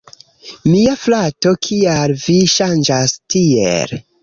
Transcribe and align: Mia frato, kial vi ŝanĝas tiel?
Mia 0.69 0.93
frato, 1.01 1.53
kial 1.67 2.15
vi 2.23 2.39
ŝanĝas 2.57 3.17
tiel? 3.37 3.97